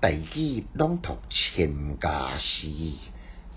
[0.00, 2.66] 大举朗读千家诗，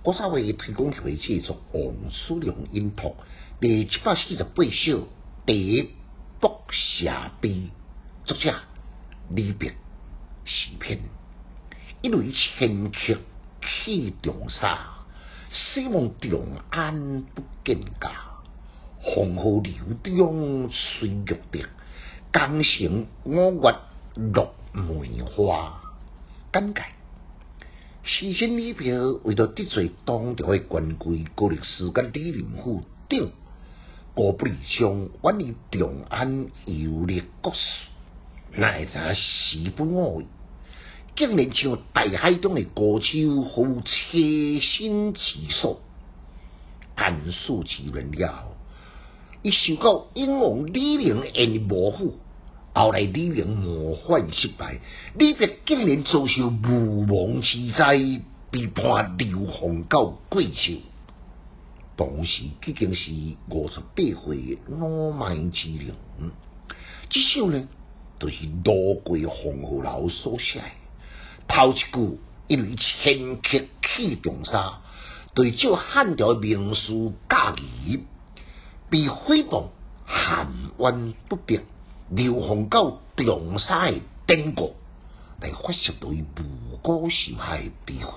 [0.03, 3.15] 我稍微推广会制作王叔良音谱
[3.61, 5.07] 第七百四十八首
[5.45, 5.91] 第一
[6.41, 6.51] 读
[6.99, 7.69] 下碑，
[8.25, 8.55] 作者
[9.29, 9.67] 李白
[10.43, 10.99] 诗篇，
[12.01, 13.19] 因为千曲
[13.85, 15.05] 起重沙，
[15.49, 18.11] 希望长安不见家，
[18.99, 19.73] 黄河流
[20.03, 21.65] 中水玉滴，
[22.33, 23.75] 江城五月
[24.15, 25.79] 落梅花。
[26.53, 26.83] 简介：
[28.03, 28.85] 诗仙李白
[29.23, 33.31] 为了得罪当朝的权贵高力士甲李林甫等，
[34.13, 37.87] 故不离乡，远离长安游历国事，
[38.55, 40.27] 哪会知时不我意，
[41.15, 45.21] 竟然像大海中的孤舟，毫无栖身之
[45.59, 45.81] 所。
[46.93, 48.55] 安数之乱了，
[49.41, 52.19] 伊受到英王李陵的模糊。
[52.75, 54.79] 后来李陵谋反失败，
[55.15, 60.81] 李白竟然遭受无妄之灾，被判流放到贵州。
[61.95, 63.11] 当时已经是
[63.51, 65.93] 五十八岁老迈之龄，
[67.09, 67.67] 这首呢，
[68.19, 70.63] 就是路过黄河楼所写。
[71.47, 74.79] 头一句因为千曲起重沙，
[75.35, 77.99] 对照汉朝名士家义，
[78.89, 79.65] 被诽谤
[80.05, 80.47] 含
[80.79, 81.61] 冤不别。
[82.09, 84.75] 流放到长沙的典故，
[85.41, 88.09] 来发泄对无辜受害的悲愤。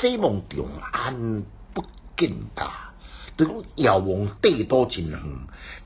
[0.00, 1.44] 希望长安
[1.74, 1.82] 不
[2.16, 2.70] 见家，
[3.36, 5.20] 对遥望帝都真远，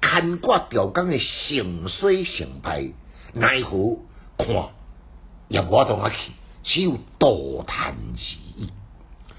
[0.00, 2.92] 看挂钓竿的盛衰成败，
[3.34, 3.98] 奈何
[4.38, 4.48] 看
[5.48, 8.70] 也无当啊去，只有多叹之意。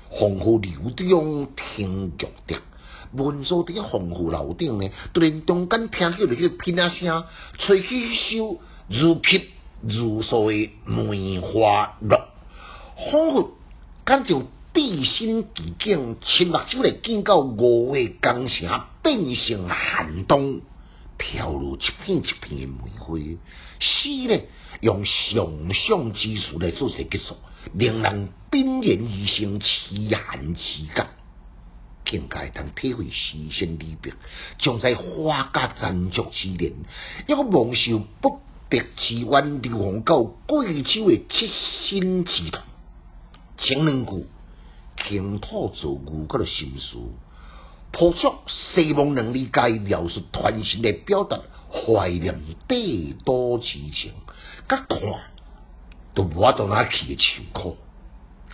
[0.09, 2.57] 黄河流中听玉笛。
[3.13, 7.23] 文坐伫个黄河楼顶呢，突然中间听起来个片仔声，
[7.57, 9.49] 吹起一首如泣
[9.81, 12.29] 如诉的梅花落，
[13.11, 13.51] 仿佛
[14.05, 20.61] 感像地心奇境，亲目睭来见到五月江城变成寒冬，
[21.17, 23.17] 飘落一片一片的梅花。
[23.79, 24.41] 诗呢，
[24.79, 27.35] 用想象之术来做成结束，
[27.73, 30.61] 令人冰然而生凄寒之
[30.95, 31.09] 感。
[32.03, 34.13] 更加通体会诗仙离别，
[34.59, 36.73] 将在花甲残烛之年，
[37.27, 38.39] 一个蒙受不
[38.69, 41.49] 别之冤，流亡到贵州的切
[41.89, 42.61] 身之痛。
[43.57, 44.25] 前两句
[45.05, 46.97] 倾吐造句，嗰个心事，
[47.91, 48.33] 朴素
[48.73, 51.39] 希望能理解描述传神的表达，
[51.69, 54.13] 怀念帝都之情，
[54.67, 54.99] 甲看
[56.13, 57.77] 都无法到哪去的愁苦。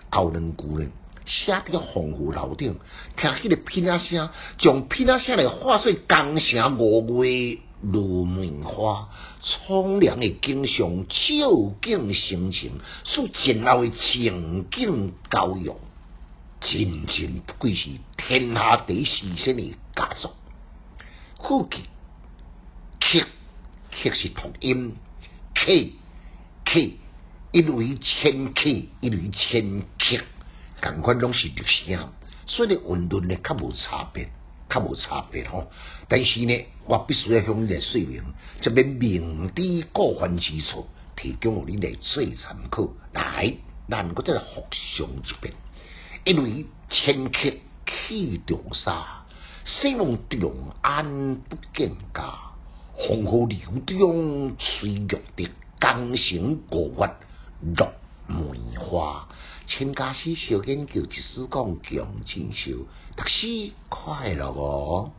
[0.10, 0.92] 后两句呢？
[1.28, 2.80] 写伫个黄河楼顶，
[3.18, 9.10] 听迄个片仔声，将片仔声来化作江城五月落梅花，
[9.44, 15.78] 苍凉的景象，照景生情，使前后的情景交融，
[16.62, 20.34] 真真不愧是天下第一诗仙的佳作。
[21.40, 21.78] 副句，
[23.02, 23.26] 曲
[23.92, 24.96] 曲是同音
[25.54, 25.92] ，k
[26.66, 26.98] k
[27.52, 30.22] 一类千 k 一类千曲。
[30.80, 32.10] 感官拢是绿声，
[32.46, 34.30] 所以韵律呢较无差别，
[34.70, 35.72] 较无差别吼。
[36.08, 38.24] 但是呢，我必须要向你来说明，
[38.62, 42.88] 这边明知故犯之处，提供你来做参考。
[43.14, 43.56] 来，
[43.90, 44.68] 咱搁再复
[44.98, 45.54] 诵一遍。
[46.26, 49.26] 因为千曲起重沙，
[49.66, 50.52] 希望长
[50.82, 52.34] 安不见家。
[53.00, 55.50] 黄河流中水玉的，
[55.80, 57.10] 江城五月
[57.78, 57.94] 落
[58.88, 59.28] 梅花。
[59.68, 62.86] 千家诗小研究，一丝讲强进修，
[63.18, 65.12] 读书快乐哦。